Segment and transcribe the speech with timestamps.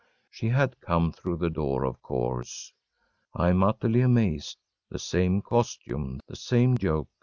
[0.31, 2.73] She had come through the door, of course.
[3.35, 4.57] I am utterly amazed.
[4.89, 6.21] The same costume.
[6.25, 7.07] The same joke.